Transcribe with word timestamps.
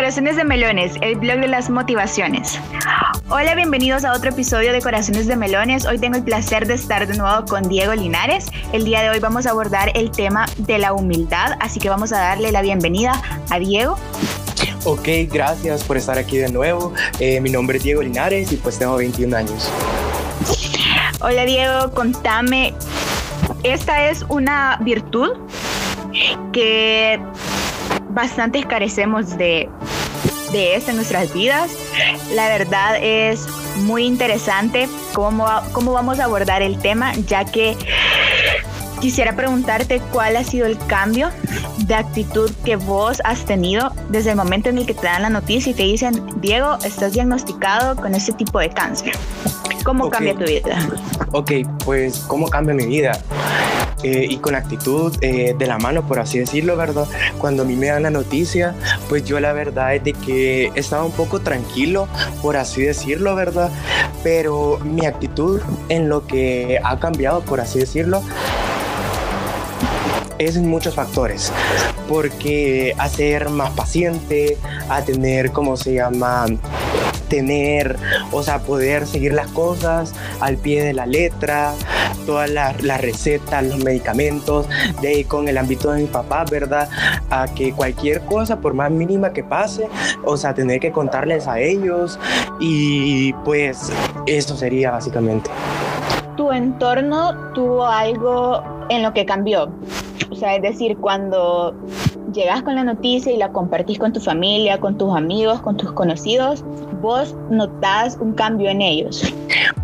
Corazones 0.00 0.36
de 0.36 0.44
Melones, 0.44 0.94
el 1.02 1.16
blog 1.16 1.40
de 1.40 1.48
las 1.48 1.68
motivaciones. 1.68 2.58
Hola, 3.28 3.54
bienvenidos 3.54 4.02
a 4.06 4.14
otro 4.14 4.30
episodio 4.30 4.72
de 4.72 4.80
Corazones 4.80 5.26
de 5.26 5.36
Melones. 5.36 5.84
Hoy 5.84 5.98
tengo 5.98 6.16
el 6.16 6.22
placer 6.22 6.66
de 6.66 6.72
estar 6.72 7.06
de 7.06 7.18
nuevo 7.18 7.44
con 7.44 7.68
Diego 7.68 7.94
Linares. 7.94 8.46
El 8.72 8.86
día 8.86 9.02
de 9.02 9.10
hoy 9.10 9.18
vamos 9.18 9.44
a 9.44 9.50
abordar 9.50 9.92
el 9.94 10.10
tema 10.10 10.46
de 10.56 10.78
la 10.78 10.94
humildad, 10.94 11.58
así 11.60 11.80
que 11.80 11.90
vamos 11.90 12.14
a 12.14 12.18
darle 12.18 12.50
la 12.50 12.62
bienvenida 12.62 13.20
a 13.50 13.58
Diego. 13.58 13.98
Ok, 14.86 15.06
gracias 15.30 15.84
por 15.84 15.98
estar 15.98 16.16
aquí 16.16 16.38
de 16.38 16.50
nuevo. 16.50 16.94
Eh, 17.18 17.38
mi 17.42 17.50
nombre 17.50 17.76
es 17.76 17.84
Diego 17.84 18.00
Linares 18.00 18.50
y 18.52 18.56
pues 18.56 18.78
tengo 18.78 18.96
21 18.96 19.36
años. 19.36 19.70
Hola 21.20 21.44
Diego, 21.44 21.90
contame, 21.90 22.72
esta 23.64 24.08
es 24.08 24.24
una 24.30 24.78
virtud 24.80 25.32
que 26.54 27.20
bastantes 28.12 28.66
carecemos 28.66 29.36
de, 29.36 29.68
de 30.52 30.76
esto 30.76 30.90
en 30.90 30.96
nuestras 30.96 31.32
vidas. 31.32 31.70
La 32.34 32.48
verdad 32.48 32.96
es 33.00 33.46
muy 33.76 34.04
interesante 34.04 34.88
cómo, 35.12 35.46
cómo 35.72 35.92
vamos 35.92 36.20
a 36.20 36.24
abordar 36.24 36.62
el 36.62 36.78
tema, 36.78 37.12
ya 37.26 37.44
que 37.44 37.76
quisiera 39.00 39.34
preguntarte 39.34 40.00
cuál 40.12 40.36
ha 40.36 40.44
sido 40.44 40.66
el 40.66 40.76
cambio 40.86 41.30
de 41.78 41.94
actitud 41.94 42.50
que 42.64 42.76
vos 42.76 43.20
has 43.24 43.44
tenido 43.44 43.92
desde 44.10 44.30
el 44.30 44.36
momento 44.36 44.68
en 44.68 44.78
el 44.78 44.86
que 44.86 44.94
te 44.94 45.06
dan 45.06 45.22
la 45.22 45.30
noticia 45.30 45.72
y 45.72 45.74
te 45.74 45.82
dicen, 45.84 46.22
Diego, 46.40 46.76
estás 46.84 47.14
diagnosticado 47.14 47.96
con 47.96 48.14
este 48.14 48.32
tipo 48.32 48.60
de 48.60 48.70
cáncer. 48.70 49.12
¿Cómo 49.84 50.10
cambia 50.10 50.34
tu 50.34 50.44
vida? 50.44 50.78
Ok, 51.32 51.52
pues 51.84 52.18
¿cómo 52.28 52.48
cambia 52.48 52.74
mi 52.74 52.86
vida? 52.86 53.12
Eh, 54.02 54.26
y 54.30 54.38
con 54.38 54.54
actitud 54.54 55.14
eh, 55.20 55.54
de 55.58 55.66
la 55.66 55.78
mano, 55.78 56.06
por 56.06 56.20
así 56.20 56.38
decirlo, 56.38 56.76
¿verdad? 56.76 57.06
Cuando 57.38 57.62
a 57.62 57.66
mí 57.66 57.76
me 57.76 57.88
dan 57.88 58.04
la 58.04 58.10
noticia, 58.10 58.74
pues 59.08 59.24
yo 59.24 59.40
la 59.40 59.52
verdad 59.52 59.94
es 59.94 60.04
de 60.04 60.14
que 60.14 60.72
estaba 60.74 61.04
un 61.04 61.12
poco 61.12 61.40
tranquilo, 61.40 62.08
por 62.40 62.56
así 62.56 62.82
decirlo, 62.82 63.34
¿verdad? 63.34 63.70
Pero 64.22 64.78
mi 64.84 65.04
actitud 65.04 65.60
en 65.90 66.08
lo 66.08 66.26
que 66.26 66.80
ha 66.82 66.98
cambiado, 66.98 67.42
por 67.42 67.60
así 67.60 67.78
decirlo, 67.78 68.22
es 70.38 70.56
en 70.56 70.66
muchos 70.68 70.94
factores, 70.94 71.52
porque 72.08 72.94
a 72.96 73.08
ser 73.10 73.50
más 73.50 73.70
paciente, 73.72 74.56
a 74.88 75.02
tener, 75.02 75.52
¿cómo 75.52 75.76
se 75.76 75.92
llama? 75.94 76.46
Tener, 77.30 77.96
o 78.32 78.42
sea, 78.42 78.58
poder 78.58 79.06
seguir 79.06 79.32
las 79.32 79.46
cosas 79.52 80.12
al 80.40 80.58
pie 80.58 80.84
de 80.84 80.92
la 80.92 81.06
letra, 81.06 81.72
todas 82.26 82.50
las, 82.50 83.00
recetas, 83.00 83.64
los 83.64 83.82
medicamentos, 83.82 84.68
de 85.00 85.08
ahí 85.08 85.24
con 85.24 85.48
el 85.48 85.56
ámbito 85.56 85.92
de 85.92 86.02
mi 86.02 86.06
papá, 86.06 86.44
¿verdad? 86.50 86.90
A 87.30 87.46
que 87.46 87.72
cualquier 87.72 88.20
cosa, 88.26 88.60
por 88.60 88.74
más 88.74 88.90
mínima 88.90 89.32
que 89.32 89.42
pase, 89.42 89.88
o 90.24 90.36
sea, 90.36 90.52
tener 90.52 90.80
que 90.80 90.92
contarles 90.92 91.46
a 91.46 91.58
ellos 91.58 92.18
y 92.58 93.32
pues 93.44 93.90
eso 94.26 94.56
sería 94.56 94.90
básicamente. 94.90 95.50
¿Tu 96.36 96.50
entorno 96.52 97.52
tuvo 97.54 97.86
algo 97.86 98.62
en 98.90 99.02
lo 99.02 99.14
que 99.14 99.24
cambió? 99.24 99.70
O 100.30 100.34
sea, 100.34 100.56
es 100.56 100.62
decir, 100.62 100.96
cuando 100.98 101.74
llegas 102.32 102.62
con 102.62 102.74
la 102.74 102.84
noticia 102.84 103.32
y 103.32 103.36
la 103.36 103.50
compartís 103.50 103.98
con 103.98 104.12
tu 104.12 104.20
familia, 104.20 104.78
con 104.80 104.96
tus 104.96 105.14
amigos, 105.14 105.60
con 105.60 105.76
tus 105.76 105.92
conocidos, 105.92 106.64
vos 107.00 107.34
notás 107.50 108.16
un 108.20 108.34
cambio 108.34 108.70
en 108.70 108.82
ellos. 108.82 109.22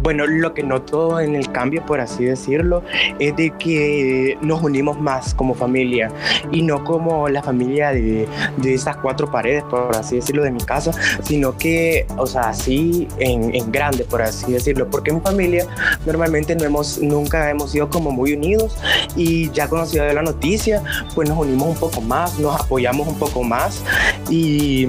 Bueno, 0.01 0.27
lo 0.27 0.55
que 0.55 0.63
noto 0.63 1.21
en 1.21 1.35
el 1.35 1.51
cambio, 1.51 1.85
por 1.85 2.01
así 2.01 2.25
decirlo, 2.25 2.83
es 3.19 3.35
de 3.37 3.51
que 3.59 4.39
nos 4.41 4.63
unimos 4.63 5.01
más 5.01 5.35
como 5.35 5.55
familia 5.55 6.11
y 6.53 6.63
no 6.63 6.85
como 6.85 7.29
la 7.29 7.43
familia 7.43 7.91
de, 7.91 8.29
de 8.57 8.75
esas 8.75 8.97
cuatro 8.99 9.31
paredes, 9.31 9.65
por 9.65 9.95
así 9.97 10.17
decirlo, 10.17 10.43
de 10.43 10.51
mi 10.51 10.61
casa, 10.61 10.93
sino 11.23 11.57
que, 11.57 12.07
o 12.17 12.27
sea, 12.27 12.51
así 12.51 13.09
en, 13.19 13.55
en 13.55 13.73
grande, 13.73 14.05
por 14.05 14.23
así 14.23 14.53
decirlo, 14.53 14.89
porque 14.91 15.11
en 15.11 15.23
familia 15.23 15.67
normalmente 16.05 16.55
no 16.55 16.65
hemos, 16.65 16.99
nunca 16.99 17.51
hemos 17.51 17.73
sido 17.73 17.89
como 17.91 18.11
muy 18.11 18.35
unidos 18.35 18.77
y 19.17 19.51
ya 19.51 19.69
conocido 19.69 20.05
de 20.05 20.15
la 20.15 20.23
noticia, 20.23 20.83
pues 21.15 21.29
nos 21.29 21.39
unimos 21.39 21.69
un 21.69 21.77
poco 21.77 22.01
más, 22.01 22.39
nos 22.39 22.61
apoyamos 22.61 23.09
un 23.09 23.19
poco 23.19 23.43
más 23.43 23.83
y 24.31 24.89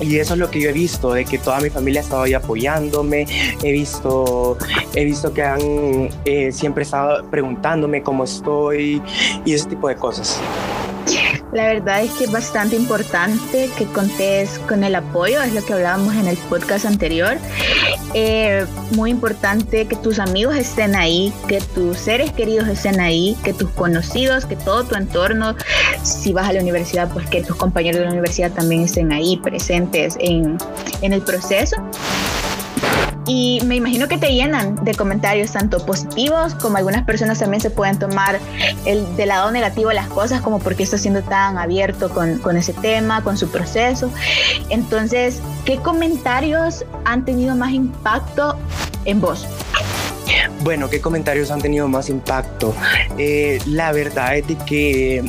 y 0.00 0.16
eso 0.18 0.34
es 0.34 0.40
lo 0.40 0.50
que 0.50 0.60
yo 0.60 0.70
he 0.70 0.72
visto, 0.72 1.12
de 1.12 1.24
que 1.24 1.38
toda 1.38 1.60
mi 1.60 1.68
familia 1.68 2.00
ha 2.00 2.04
estado 2.04 2.22
ahí 2.22 2.32
apoyándome, 2.32 3.26
he 3.62 3.72
visto, 3.72 3.89
he 4.94 5.04
visto 5.04 5.32
que 5.32 5.42
han 5.42 6.08
eh, 6.24 6.52
siempre 6.52 6.84
estado 6.84 7.24
preguntándome 7.30 8.02
cómo 8.02 8.24
estoy 8.24 9.02
y 9.44 9.54
ese 9.54 9.68
tipo 9.68 9.88
de 9.88 9.96
cosas. 9.96 10.40
La 11.52 11.66
verdad 11.66 12.02
es 12.02 12.12
que 12.12 12.24
es 12.24 12.32
bastante 12.32 12.76
importante 12.76 13.68
que 13.76 13.84
contes 13.86 14.60
con 14.68 14.84
el 14.84 14.94
apoyo, 14.94 15.42
es 15.42 15.52
lo 15.52 15.64
que 15.64 15.72
hablábamos 15.72 16.14
en 16.14 16.28
el 16.28 16.36
podcast 16.36 16.86
anterior. 16.86 17.38
Eh, 18.14 18.66
muy 18.92 19.10
importante 19.10 19.86
que 19.86 19.96
tus 19.96 20.20
amigos 20.20 20.56
estén 20.56 20.94
ahí, 20.94 21.32
que 21.48 21.60
tus 21.60 21.98
seres 21.98 22.30
queridos 22.32 22.68
estén 22.68 23.00
ahí, 23.00 23.36
que 23.42 23.52
tus 23.52 23.68
conocidos, 23.70 24.46
que 24.46 24.54
todo 24.54 24.84
tu 24.84 24.94
entorno, 24.94 25.56
si 26.04 26.32
vas 26.32 26.48
a 26.48 26.52
la 26.52 26.60
universidad, 26.60 27.12
pues 27.12 27.28
que 27.28 27.42
tus 27.42 27.56
compañeros 27.56 27.98
de 27.98 28.04
la 28.04 28.12
universidad 28.12 28.52
también 28.52 28.82
estén 28.82 29.10
ahí 29.10 29.36
presentes 29.36 30.16
en, 30.20 30.56
en 31.02 31.12
el 31.12 31.22
proceso 31.22 31.76
y 33.32 33.60
me 33.64 33.76
imagino 33.76 34.08
que 34.08 34.18
te 34.18 34.34
llenan 34.34 34.74
de 34.84 34.92
comentarios 34.92 35.52
tanto 35.52 35.86
positivos 35.86 36.56
como 36.56 36.78
algunas 36.78 37.04
personas 37.04 37.38
también 37.38 37.60
se 37.60 37.70
pueden 37.70 37.96
tomar 37.96 38.40
el 38.86 39.06
del 39.14 39.28
lado 39.28 39.52
negativo 39.52 39.92
las 39.92 40.08
cosas 40.08 40.40
como 40.40 40.58
porque 40.58 40.82
está 40.82 40.98
siendo 40.98 41.22
tan 41.22 41.56
abierto 41.56 42.10
con, 42.10 42.38
con 42.40 42.56
ese 42.56 42.72
tema, 42.72 43.22
con 43.22 43.38
su 43.38 43.48
proceso. 43.48 44.10
Entonces, 44.68 45.40
¿qué 45.64 45.76
comentarios 45.76 46.84
han 47.04 47.24
tenido 47.24 47.54
más 47.54 47.70
impacto 47.70 48.58
en 49.04 49.20
vos? 49.20 49.46
Bueno, 50.64 50.90
¿qué 50.90 51.00
comentarios 51.00 51.52
han 51.52 51.60
tenido 51.60 51.86
más 51.86 52.10
impacto? 52.10 52.74
Eh, 53.16 53.60
la 53.64 53.92
verdad 53.92 54.38
es 54.38 54.48
de 54.48 54.56
que 54.56 55.24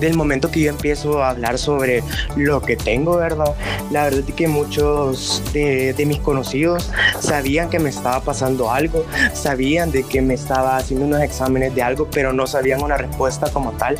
del 0.00 0.14
momento 0.14 0.50
que 0.50 0.60
yo 0.60 0.70
empiezo 0.70 1.22
a 1.22 1.30
hablar 1.30 1.58
sobre 1.58 2.02
lo 2.36 2.60
que 2.60 2.76
tengo, 2.76 3.16
¿verdad? 3.16 3.54
La 3.90 4.04
verdad 4.04 4.22
es 4.26 4.34
que 4.34 4.48
muchos 4.48 5.42
de, 5.52 5.94
mis 6.06 6.20
conocidos 6.20 6.90
sabían 7.20 7.68
que 7.68 7.78
me 7.78 7.88
estaba 7.90 8.20
pasando 8.20 8.70
algo, 8.70 9.04
sabían 9.32 9.90
de 9.90 10.04
que 10.04 10.22
me 10.22 10.34
estaba 10.34 10.76
haciendo 10.76 11.06
unos 11.06 11.20
exámenes 11.22 11.74
de 11.74 11.82
algo, 11.82 12.08
pero 12.10 12.32
no 12.32 12.46
sabían 12.46 12.82
una 12.82 12.96
respuesta 12.96 13.50
como 13.50 13.72
tal 13.72 13.96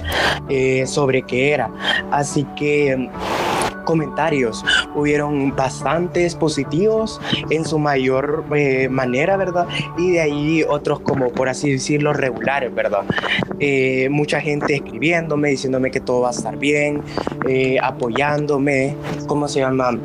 eh, 0.48 0.86
sobre 0.86 1.22
qué 1.22 1.52
era. 1.52 1.70
Así 2.10 2.46
que 2.56 3.10
comentarios. 3.86 4.62
Hubieron 4.94 5.56
bastantes 5.56 6.34
positivos 6.34 7.18
en 7.48 7.64
su 7.64 7.78
mayor 7.78 8.44
eh, 8.54 8.90
manera, 8.90 9.38
¿verdad? 9.38 9.66
Y 9.96 10.10
de 10.10 10.20
ahí 10.20 10.62
otros 10.68 11.00
como, 11.00 11.30
por 11.30 11.48
así 11.48 11.72
decirlo, 11.72 12.12
regulares, 12.12 12.74
¿verdad? 12.74 13.04
Eh, 13.58 14.08
mucha 14.10 14.42
gente 14.42 14.74
escribiéndome, 14.74 15.48
diciéndome 15.48 15.90
que 15.90 16.00
todo 16.00 16.20
va 16.22 16.28
a 16.28 16.32
estar 16.32 16.58
bien, 16.58 17.00
eh, 17.48 17.78
apoyándome, 17.82 18.94
¿cómo 19.26 19.48
se 19.48 19.60
llama? 19.60 19.98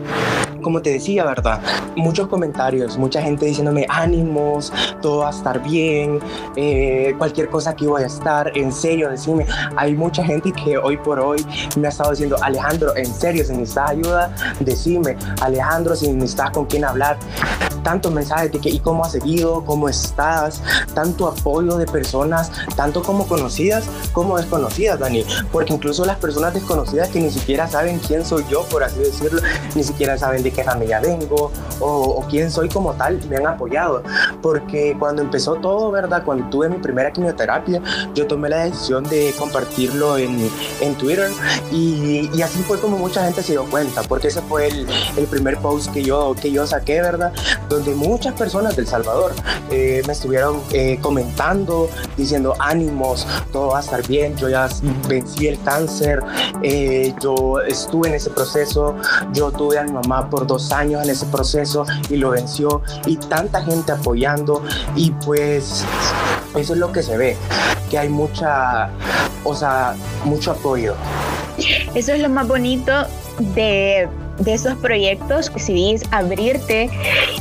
Como 0.62 0.82
te 0.82 0.92
decía, 0.92 1.26
¿verdad? 1.26 1.62
Muchos 1.96 2.28
comentarios, 2.28 2.98
mucha 2.98 3.22
gente 3.22 3.46
diciéndome 3.46 3.86
ánimos, 3.90 4.72
todo 5.02 5.20
va 5.20 5.28
a 5.28 5.32
estar 5.32 5.62
bien, 5.62 6.20
eh, 6.56 7.14
cualquier 7.18 7.50
cosa 7.50 7.76
que 7.76 7.88
voy 7.88 8.04
a 8.04 8.08
estar, 8.08 8.56
en 8.58 8.72
serio, 8.72 9.10
decime. 9.10 9.46
Hay 9.76 9.96
mucha 9.96 10.24
gente 10.24 10.52
que 10.52 10.78
hoy 10.78 10.98
por 10.98 11.20
hoy 11.20 11.46
me 11.78 11.88
ha 11.88 11.90
estado 11.90 12.12
diciendo, 12.12 12.38
Alejandro, 12.42 12.96
en 12.96 13.06
serio, 13.06 13.44
si 13.44 13.54
necesitas 13.54 13.92
ayuda, 13.92 14.36
decime, 14.60 15.18
Alejandro, 15.42 15.96
si 15.96 16.12
necesitas 16.12 16.52
con 16.52 16.66
quién 16.66 16.86
hablar. 16.86 17.18
Tantos 17.84 18.12
mensajes 18.12 18.52
de 18.52 18.60
que, 18.60 18.70
¿y 18.70 18.80
cómo 18.80 19.06
has 19.06 19.12
seguido? 19.12 19.64
¿Cómo 19.66 19.90
estás? 19.90 20.62
Tanto 20.94 21.28
apoyo 21.28 21.78
de 21.78 21.86
personas, 21.86 22.52
tanto 22.76 23.02
como 23.02 23.28
conocidas 23.28 23.86
como 24.14 24.38
desconocidas, 24.38 25.00
Dani. 25.00 25.26
Porque 25.52 25.74
incluso 25.74 26.06
las 26.06 26.18
personas 26.18 26.54
desconocidas 26.54 27.10
que 27.10 27.20
ni 27.20 27.32
siquiera 27.32 27.68
saben 27.68 28.00
quién 28.00 28.26
soy 28.26 28.46
yo, 28.50 28.64
por 28.66 28.84
así 28.84 29.00
decirlo, 29.00 29.42
ni 29.76 29.84
siquiera 29.84 30.18
saben 30.18 30.44
de 30.44 30.52
qué 30.52 30.64
familia 30.64 31.00
vengo 31.00 31.52
o, 31.80 32.24
quién 32.30 32.52
soy 32.52 32.70
como 32.70 32.94
tal, 32.94 33.20
me 33.30 33.38
han 33.38 33.48
apoyado. 33.48 34.04
Porque 34.42 34.96
cuando 35.00 35.22
empezó 35.22 35.56
todo, 35.56 35.92
¿verdad? 35.92 36.24
Cuando 36.24 36.50
tuve 36.50 36.70
mi 36.70 36.78
primera 36.78 37.12
quimioterapia, 37.12 37.82
yo 38.14 38.28
tomé 38.28 38.50
la 38.50 38.66
decisión 38.66 39.04
de 39.06 39.34
compartirlo 39.38 40.18
en, 40.18 40.50
en 40.82 40.96
Twitter 40.96 41.32
y, 41.72 42.30
y, 42.34 42.42
así 42.42 42.64
fue 42.64 42.80
como 42.80 42.98
mucha 42.98 43.24
gente 43.24 43.44
se 43.44 43.54
dio 43.54 43.66
cuenta, 43.66 44.02
porque 44.04 44.28
ese 44.28 44.42
fue 44.42 44.68
el, 44.68 44.88
el, 45.18 45.28
primer 45.28 45.58
post 45.60 45.92
que 45.92 46.04
yo, 46.04 46.36
que 46.40 46.52
yo 46.52 46.66
saqué, 46.68 47.02
¿verdad? 47.02 47.32
Donde 47.72 47.96
muchas 47.96 48.34
personas 48.34 48.76
del 48.76 48.86
Salvador 48.86 49.32
eh, 49.70 50.02
me 50.06 50.12
estuvieron 50.12 50.62
eh, 50.74 51.00
comentando, 51.02 51.90
diciendo 52.18 52.54
ánimos, 52.60 53.26
todo 53.54 53.70
va 53.70 53.78
a 53.78 53.82
estar 53.82 54.06
bien, 54.06 54.36
yo 54.36 54.50
ya 54.50 54.68
vencí 55.08 55.48
el 55.48 55.58
cáncer, 55.62 56.22
eh, 56.64 57.14
yo 57.22 57.62
estuve 57.62 58.10
en 58.10 58.16
ese 58.16 58.30
proceso, 58.30 58.98
yo 59.32 59.54
tuve 59.54 59.80
a 59.80 59.84
mi 59.84 59.94
mamá 59.94 60.30
por 60.30 60.46
dos 60.46 60.74
años 60.74 61.02
en 61.06 61.12
ese 61.12 61.26
proceso 61.28 61.86
y 62.10 62.18
lo 62.18 62.32
venció 62.32 62.82
y 63.06 63.16
tanta 63.16 63.64
gente 63.64 63.94
apoyando 63.94 64.62
y 64.98 65.12
pues 65.26 65.86
eso 66.58 66.74
es 66.74 66.78
lo 66.78 66.92
que 66.92 67.02
se 67.02 67.16
ve, 67.16 67.38
que 67.90 67.98
hay 67.98 68.10
mucha, 68.10 68.90
o 69.46 69.56
sea, 69.56 69.96
mucho 70.26 70.52
apoyo. 70.52 70.94
Eso 71.96 72.12
es 72.12 72.20
lo 72.20 72.28
más 72.28 72.50
bonito 72.50 72.92
de 73.56 74.10
de 74.40 74.54
esos 74.54 74.76
proyectos 74.78 75.52
decidís 75.54 76.04
abrirte 76.12 76.90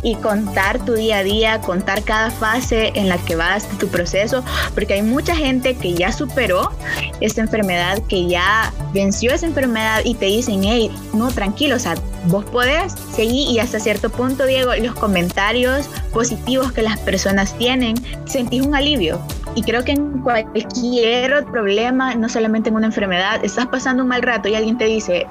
y 0.02 0.14
contar 0.16 0.84
tu 0.84 0.94
día 0.94 1.18
a 1.18 1.22
día, 1.22 1.60
contar 1.60 2.02
cada 2.02 2.30
fase 2.30 2.92
en 2.94 3.08
la 3.08 3.18
que 3.18 3.36
vas 3.36 3.66
tu 3.78 3.88
proceso, 3.88 4.44
porque 4.74 4.94
hay 4.94 5.02
mucha 5.02 5.34
gente 5.34 5.74
que 5.74 5.94
ya 5.94 6.12
superó 6.12 6.72
esta 7.20 7.40
enfermedad, 7.40 8.02
que 8.08 8.26
ya 8.26 8.72
venció 8.92 9.32
esa 9.32 9.46
enfermedad 9.46 10.02
y 10.04 10.14
te 10.14 10.26
dicen, 10.26 10.62
hey, 10.64 10.90
no, 11.12 11.30
tranquilo, 11.30 11.76
o 11.76 11.78
sea, 11.78 11.94
vos 12.26 12.44
podés 12.44 12.94
seguir 13.14 13.48
y 13.50 13.58
hasta 13.58 13.80
cierto 13.80 14.10
punto, 14.10 14.46
Diego, 14.46 14.74
los 14.76 14.94
comentarios 14.94 15.88
positivos 16.12 16.72
que 16.72 16.82
las 16.82 16.98
personas 16.98 17.56
tienen, 17.56 17.96
sentís 18.26 18.62
un 18.62 18.74
alivio. 18.74 19.20
Y 19.54 19.62
creo 19.62 19.84
que 19.84 19.92
en 19.92 20.20
cualquier 20.22 21.44
problema, 21.46 22.14
no 22.14 22.28
solamente 22.28 22.68
en 22.68 22.76
una 22.76 22.86
enfermedad, 22.86 23.44
estás 23.44 23.66
pasando 23.66 24.02
un 24.02 24.08
mal 24.08 24.22
rato 24.22 24.48
y 24.48 24.54
alguien 24.54 24.78
te 24.78 24.84
dice, 24.84 25.26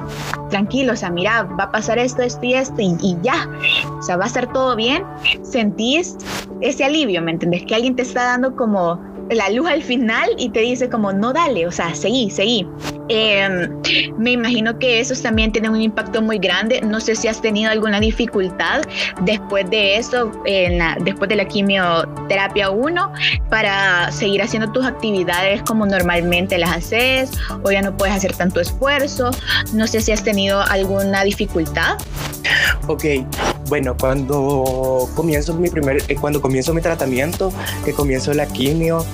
tranquilo, 0.49 0.93
o 0.93 0.95
sea, 0.95 1.09
mira, 1.09 1.43
va 1.43 1.65
a 1.65 1.71
pasar 1.71 1.97
esto, 1.99 2.21
esto 2.21 2.45
y 2.45 2.53
esto 2.53 2.81
y, 2.81 2.97
y 3.01 3.17
ya, 3.21 3.49
o 3.97 4.01
sea, 4.01 4.17
va 4.17 4.25
a 4.25 4.27
estar 4.27 4.51
todo 4.51 4.75
bien, 4.75 5.03
sentís 5.41 6.17
ese 6.61 6.83
alivio, 6.83 7.21
¿me 7.21 7.31
entendés? 7.31 7.63
Que 7.65 7.75
alguien 7.75 7.95
te 7.95 8.01
está 8.01 8.23
dando 8.23 8.55
como 8.55 8.99
la 9.29 9.49
luz 9.49 9.69
al 9.69 9.83
final 9.83 10.29
y 10.37 10.49
te 10.49 10.61
dice 10.61 10.89
como, 10.89 11.13
no 11.13 11.33
dale, 11.33 11.67
o 11.67 11.71
sea, 11.71 11.93
seguí, 11.93 12.29
seguí. 12.29 12.67
Em, 13.09 13.69
me 14.17 14.31
imagino 14.31 14.77
que 14.77 14.99
esos 14.99 15.21
también 15.21 15.51
tienen 15.51 15.71
un 15.71 15.81
impacto 15.81 16.21
muy 16.21 16.37
grande. 16.37 16.81
No 16.81 16.99
sé 16.99 17.15
si 17.15 17.27
has 17.27 17.41
tenido 17.41 17.71
alguna 17.71 17.99
dificultad 17.99 18.81
después 19.21 19.69
de 19.69 19.97
eso, 19.97 20.31
después 21.03 21.29
de 21.29 21.35
la 21.35 21.45
quimioterapia 21.45 22.69
1, 22.69 23.13
para 23.49 24.11
seguir 24.11 24.41
haciendo 24.41 24.71
tus 24.71 24.85
actividades 24.85 25.61
como 25.63 25.85
normalmente 25.85 26.57
las 26.57 26.71
haces 26.71 27.31
o 27.63 27.71
ya 27.71 27.81
no 27.81 27.95
puedes 27.97 28.15
hacer 28.15 28.35
tanto 28.35 28.59
esfuerzo. 28.59 29.31
No 29.73 29.87
sé 29.87 30.01
si 30.01 30.11
has 30.11 30.23
tenido 30.23 30.61
alguna 30.61 31.23
dificultad. 31.23 31.97
Ok, 32.87 33.05
bueno, 33.69 33.95
cuando 33.95 35.07
comienzo 35.15 35.53
mi 35.53 35.69
primer, 35.69 36.03
eh, 36.07 36.15
cuando 36.15 36.41
comienzo 36.41 36.73
mi 36.73 36.81
tratamiento, 36.81 37.53
que 37.85 37.93
comienzo 37.93 38.33
la 38.33 38.47
quimio, 38.47 39.05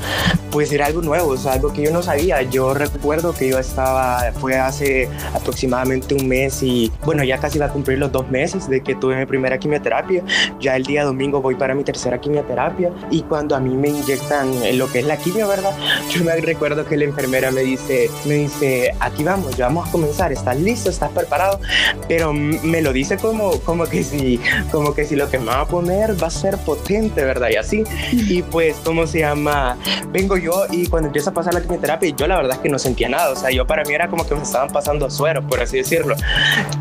pues 0.56 0.72
era 0.72 0.86
algo 0.86 1.02
nuevo, 1.02 1.31
o 1.31 1.38
sea, 1.38 1.52
algo 1.52 1.74
que 1.74 1.81
yo 1.81 1.92
no 1.92 2.02
sabía. 2.02 2.42
Yo 2.44 2.74
recuerdo 2.74 3.34
que 3.34 3.50
yo 3.50 3.60
estaba, 3.60 4.31
fue 4.40 4.57
hace 4.57 5.10
aproximadamente 5.34 6.16
un 6.16 6.30
mes 6.30 6.63
y 6.63 6.94
bueno, 7.04 7.25
ya 7.25 7.40
casi 7.40 7.60
va 7.60 7.66
a 7.66 7.69
cumplir 7.74 8.00
los 8.00 8.10
dos 8.10 8.30
meses 8.30 8.69
de 8.69 8.80
que 8.80 8.96
tuve 8.96 9.18
mi 9.18 9.25
primera 9.25 9.57
quimioterapia. 9.57 10.24
Ya 10.62 10.78
el 10.78 10.84
día 10.84 11.04
domingo 11.04 11.42
voy 11.42 11.56
para 11.56 11.75
mi 11.75 11.84
tercera 11.84 12.22
quimioterapia 12.22 12.90
y 13.12 13.24
cuando 13.24 13.54
a 13.57 13.60
mí 13.60 13.75
me 13.75 13.90
inyectan 13.90 14.78
lo 14.78 14.90
que 14.90 15.00
es 15.00 15.06
la 15.06 15.18
quimio, 15.18 15.46
¿verdad? 15.46 15.75
Yo 16.10 16.24
me 16.24 16.34
recuerdo 16.38 16.86
que 16.86 16.96
la 16.96 17.04
enfermera 17.04 17.52
me 17.52 17.60
dice, 17.60 18.10
me 18.24 18.36
dice, 18.36 18.96
aquí 19.02 19.25
vamos, 19.25 19.57
ya 19.57 19.66
vamos 19.66 19.90
a 19.90 19.92
comenzar, 19.92 20.31
¿estás 20.31 20.57
listo? 20.57 20.90
¿Estás 20.90 21.12
preparado? 21.12 21.60
Pero 22.07 22.31
me 22.31 22.81
lo 22.81 22.94
dice 22.94 23.18
como, 23.18 23.60
como 23.60 23.88
que 23.88 24.06
si, 24.06 24.40
como 24.72 24.94
que 24.94 25.04
si 25.04 25.18
lo 25.18 25.30
que 25.30 25.38
me 25.38 25.48
va 25.48 25.60
a 25.60 25.68
poner 25.68 26.16
va 26.24 26.28
a 26.28 26.31
ser 26.31 26.57
potente, 26.60 27.25
¿verdad? 27.25 27.50
Y 27.52 27.57
así. 27.57 27.84
Y 28.13 28.42
pues, 28.42 28.78
¿cómo 28.86 29.06
se 29.06 29.19
llama? 29.19 29.78
Vengo 30.13 30.38
yo 30.38 30.44
y 30.71 30.88
cuando 30.88 31.07
empieza 31.07 31.31
a 31.31 31.33
pasar 31.33 31.53
la 31.53 31.62
quimioterapia, 31.62 32.09
yo 32.15 32.27
la 32.27 32.38
verdad 32.38 32.53
es 32.53 32.59
que 32.59 32.69
no 32.69 32.80
sentía 32.80 33.09
nada. 33.09 33.31
O 33.31 33.36
sea, 33.36 33.51
yo 33.51 33.65
para 33.65 33.83
mí 33.83 33.94
era 33.94 34.07
como 34.07 34.25
que 34.27 34.36
me 34.36 34.44
estaban 34.44 34.69
pasando 34.69 35.09
suero, 35.09 35.45
por 35.47 35.59
así 35.62 35.77
decirlo. 35.77 36.15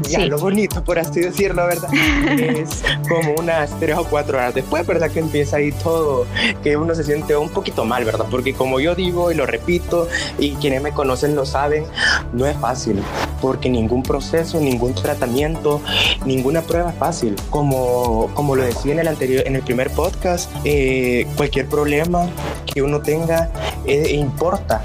Ya 0.08 0.24
lo 0.26 0.38
bonito, 0.38 0.82
por 0.84 0.98
así 0.98 1.20
decirlo, 1.20 1.66
¿verdad? 1.66 1.88
es 2.38 2.82
como 3.08 3.34
unas 3.38 3.78
tres 3.78 3.96
o 3.96 4.04
cuatro 4.04 4.38
horas 4.38 4.54
después, 4.54 4.86
¿verdad? 4.86 5.10
Que 5.10 5.20
empieza 5.20 5.56
ahí 5.56 5.72
todo, 5.72 6.26
que 6.62 6.76
uno 6.76 6.94
se 6.94 7.04
siente 7.04 7.36
un 7.36 7.48
poquito 7.48 7.84
mal, 7.84 8.04
¿verdad? 8.04 8.26
Porque 8.30 8.54
como 8.54 8.80
yo 8.80 8.94
digo 8.94 9.30
y 9.32 9.34
lo 9.34 9.46
repito, 9.46 10.08
y 10.38 10.52
quienes 10.56 10.82
me 10.82 10.92
conocen 10.92 11.34
lo 11.34 11.46
saben, 11.46 11.84
no 12.32 12.46
es 12.46 12.56
fácil, 12.58 13.02
porque 13.40 13.68
ningún 13.68 14.02
proceso, 14.02 14.60
ningún 14.60 14.94
tratamiento, 14.94 15.80
ninguna 16.24 16.62
prueba 16.62 16.90
es 16.90 16.96
fácil. 16.96 17.36
Como, 17.50 18.30
como 18.34 18.56
lo 18.56 18.62
decía 18.62 18.92
en 18.92 18.98
el 19.00 19.08
anterior, 19.08 19.42
en 19.46 19.56
el 19.56 19.62
primer 19.62 19.90
podcast, 19.90 20.50
eh, 20.64 21.26
cualquier 21.36 21.66
problema 21.66 22.28
que 22.66 22.82
uno 22.82 23.00
tenga 23.00 23.50
eh, 23.84 24.14
importa. 24.14 24.82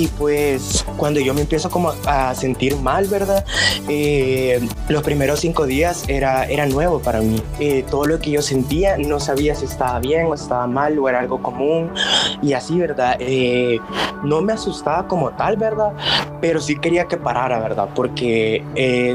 Y 0.00 0.06
pues 0.06 0.82
cuando 0.96 1.20
yo 1.20 1.34
me 1.34 1.42
empiezo 1.42 1.68
como 1.68 1.92
a, 2.06 2.34
sentir 2.34 2.74
mal, 2.76 3.06
¿verdad? 3.06 3.44
Eh, 3.86 4.66
los 4.88 5.02
primeros 5.02 5.40
cinco 5.40 5.66
días 5.66 6.04
era, 6.08 6.46
era 6.46 6.64
nuevo 6.64 7.00
para 7.00 7.20
mí. 7.20 7.42
Eh, 7.58 7.84
todo 7.90 8.06
lo 8.06 8.18
que 8.18 8.30
yo 8.30 8.40
sentía 8.40 8.96
no 8.96 9.20
sabía 9.20 9.54
si 9.54 9.66
estaba 9.66 10.00
bien 10.00 10.24
o 10.24 10.32
estaba 10.32 10.66
mal 10.66 10.98
o 10.98 11.06
era 11.06 11.20
algo 11.20 11.42
común. 11.42 11.90
Y 12.40 12.54
así, 12.54 12.78
¿verdad? 12.78 13.18
no 14.24 14.40
me 14.40 14.54
asustaba 14.54 15.06
como 15.06 15.30
tal, 15.32 15.56
¿verdad? 15.56 15.92
Pero 16.40 16.60
sí 16.60 16.78
quería 16.78 17.04
que 17.04 17.18
parara, 17.18 17.58
¿verdad? 17.60 17.90
Porque 17.94 18.64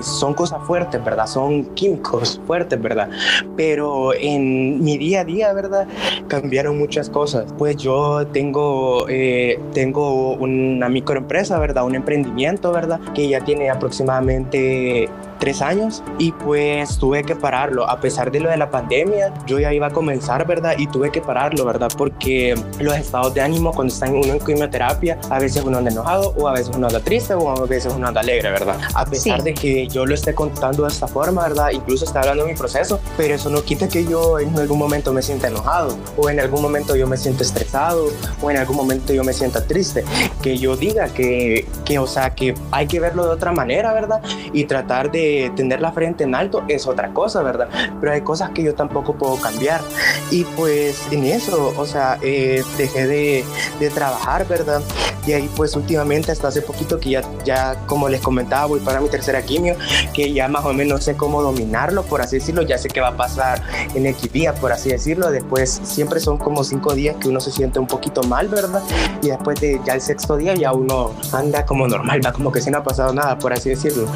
son 0.03 0.35
cosas 0.35 0.61
fuertes, 0.67 1.03
¿verdad? 1.03 1.25
Son 1.25 1.65
químicos 1.73 2.39
fuertes, 2.45 2.79
¿verdad? 2.79 3.09
Pero 3.57 4.13
en 4.13 4.83
mi 4.83 4.99
día 4.99 5.21
a 5.21 5.25
día, 5.25 5.53
¿verdad? 5.53 5.87
Cambiaron 6.27 6.77
muchas 6.77 7.09
cosas. 7.09 7.51
Pues 7.57 7.77
yo 7.77 8.27
tengo, 8.27 9.07
eh, 9.09 9.59
tengo 9.73 10.35
una 10.75 10.89
microempresa, 10.89 11.57
¿verdad? 11.59 11.85
Un 11.85 11.95
emprendimiento, 11.95 12.71
¿verdad? 12.71 12.99
Que 13.13 13.27
ya 13.27 13.41
tiene 13.41 13.69
aproximadamente 13.69 15.09
tres 15.39 15.61
años 15.61 16.03
y 16.17 16.31
pues 16.31 16.97
tuve 16.97 17.23
que 17.23 17.35
pararlo. 17.35 17.89
A 17.89 17.99
pesar 17.99 18.31
de 18.31 18.39
lo 18.39 18.49
de 18.49 18.57
la 18.57 18.69
pandemia, 18.69 19.33
yo 19.45 19.59
ya 19.59 19.73
iba 19.73 19.87
a 19.87 19.89
comenzar, 19.91 20.47
¿verdad? 20.47 20.75
Y 20.77 20.87
tuve 20.87 21.11
que 21.11 21.21
pararlo, 21.21 21.65
¿verdad? 21.65 21.89
Porque 21.97 22.55
los 22.79 22.95
estados 22.95 23.33
de 23.33 23.41
ánimo 23.41 23.71
cuando 23.71 23.93
están 23.93 24.15
uno 24.15 24.33
en 24.33 24.39
quimioterapia, 24.39 25.19
a 25.29 25.39
veces 25.39 25.63
uno 25.63 25.77
anda 25.77 25.91
enojado 25.91 26.33
o 26.37 26.47
a 26.47 26.53
veces 26.53 26.75
uno 26.75 26.87
anda 26.87 26.99
triste 26.99 27.33
o 27.33 27.49
a 27.49 27.65
veces 27.65 27.93
uno 27.95 28.07
anda 28.07 28.21
alegre, 28.21 28.49
¿verdad? 28.49 28.79
A 28.93 29.05
pesar 29.05 29.43
de 29.43 29.53
que 29.53 29.87
yo 29.87 30.05
lo 30.05 30.13
esté 30.13 30.33
contando 30.33 30.83
de 30.83 30.89
esta 30.89 31.07
forma, 31.07 31.43
¿verdad? 31.43 31.71
Incluso 31.71 32.05
está 32.05 32.21
hablando 32.21 32.45
de 32.45 32.51
mi 32.51 32.57
proceso, 32.57 32.99
pero 33.17 33.35
eso 33.35 33.49
no 33.49 33.61
quita 33.63 33.87
que 33.87 34.05
yo 34.05 34.39
en 34.39 34.57
algún 34.57 34.79
momento 34.79 35.13
me 35.13 35.21
sienta 35.21 35.47
enojado 35.47 35.97
o 36.17 36.29
en 36.29 36.39
algún 36.39 36.61
momento 36.61 36.95
yo 36.95 37.07
me 37.07 37.17
siento 37.17 37.43
estresado 37.43 38.07
o 38.41 38.51
en 38.51 38.57
algún 38.57 38.77
momento 38.77 39.13
yo 39.13 39.23
me 39.23 39.33
sienta 39.33 39.65
triste. 39.65 40.03
Que 40.45 40.57
yo 40.59 40.77
diga 40.77 41.07
que, 41.07 41.65
que 41.85 41.97
o 41.97 42.05
sea, 42.05 42.35
que 42.35 42.53
hay 42.69 42.85
que 42.85 42.99
verlo 42.99 43.23
de 43.25 43.31
otra 43.31 43.51
manera, 43.51 43.93
¿verdad? 43.93 44.21
Y 44.53 44.65
tratar 44.65 45.11
de 45.11 45.51
tener 45.55 45.81
la 45.81 45.91
frente 45.91 46.23
en 46.23 46.35
alto 46.35 46.63
es 46.67 46.85
otra 46.85 47.09
cosa, 47.13 47.41
¿verdad? 47.41 47.67
Pero 47.99 48.11
hay 48.11 48.21
cosas 48.21 48.51
que 48.51 48.61
yo 48.61 48.75
tampoco 48.75 49.15
puedo 49.15 49.37
cambiar. 49.37 49.81
Y 50.29 50.43
pues 50.43 51.07
en 51.11 51.23
eso, 51.23 51.73
o 51.75 51.85
sea, 51.87 52.19
eh, 52.21 52.63
dejé 52.77 53.07
de, 53.07 53.43
de, 53.79 53.89
trabajar, 53.89 54.47
¿verdad? 54.47 54.83
Y 55.25 55.33
ahí 55.33 55.49
pues 55.55 55.75
últimamente, 55.75 56.31
hasta 56.31 56.47
hace 56.47 56.61
poquito 56.61 56.99
que 56.99 57.11
ya, 57.11 57.21
ya, 57.43 57.75
como 57.87 58.09
les 58.09 58.21
comentaba, 58.21 58.65
voy 58.65 58.79
para 58.79 59.01
mi 59.01 59.09
tercera 59.09 59.41
quimio, 59.41 59.75
que 60.13 60.31
ya 60.33 60.47
más 60.47 60.65
o 60.65 60.73
menos 60.73 61.03
sé 61.03 61.15
cómo 61.15 61.41
dominarlo, 61.41 62.03
por 62.03 62.21
así 62.21 62.37
decirlo, 62.37 62.61
ya 62.61 62.77
sé 62.77 62.89
qué 62.89 63.01
va 63.01 63.09
a 63.09 63.17
pasar 63.17 63.61
en 63.93 64.05
X 64.05 64.31
día, 64.31 64.53
por 64.53 64.71
así 64.71 64.89
decirlo. 64.89 65.31
Después 65.31 65.81
siempre 65.83 66.19
son 66.19 66.37
como 66.37 66.63
cinco 66.63 66.93
días 66.93 67.15
que 67.19 67.29
uno 67.29 67.39
se 67.39 67.51
siente 67.51 67.79
un 67.79 67.87
poquito 67.87 68.23
mal, 68.23 68.47
¿verdad? 68.47 68.83
Y 69.21 69.29
después 69.29 69.59
de 69.59 69.79
ya 69.85 69.93
el 69.93 70.01
sexto 70.01 70.37
día 70.37 70.53
ya 70.55 70.73
uno 70.73 71.13
anda 71.31 71.65
como 71.65 71.87
normal, 71.87 72.21
va 72.25 72.31
como 72.31 72.51
que 72.51 72.61
si 72.61 72.69
no 72.71 72.79
ha 72.79 72.83
pasado 72.83 73.13
nada, 73.13 73.37
por 73.37 73.53
así 73.53 73.69
decirlo. 73.69 74.07